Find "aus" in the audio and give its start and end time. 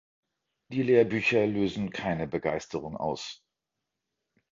2.97-3.43